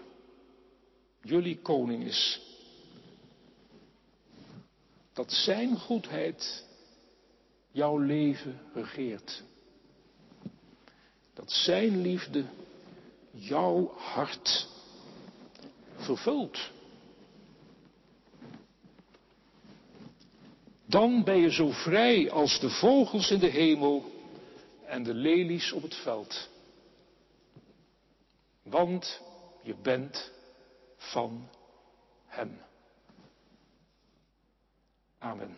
jullie 1.22 1.58
koning 1.58 2.04
is. 2.04 2.40
Dat 5.12 5.32
zijn 5.32 5.78
goedheid 5.78 6.64
jouw 7.70 7.98
leven 7.98 8.60
regeert. 8.74 9.42
Dat 11.34 11.52
zijn 11.52 12.00
liefde 12.00 12.44
jouw 13.30 13.94
hart 13.96 14.68
vervult. 15.96 16.70
Dan 20.86 21.24
ben 21.24 21.36
je 21.36 21.50
zo 21.50 21.70
vrij 21.70 22.30
als 22.30 22.60
de 22.60 22.70
vogels 22.70 23.30
in 23.30 23.38
de 23.38 23.50
hemel 23.50 24.04
en 24.86 25.02
de 25.02 25.14
lelies 25.14 25.72
op 25.72 25.82
het 25.82 25.94
veld. 25.94 26.52
Want 28.64 29.22
je 29.62 29.74
bent 29.74 30.33
van 30.96 31.48
Hem. 32.27 32.61
Amen. 35.18 35.57